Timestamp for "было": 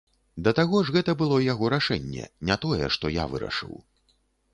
1.19-1.37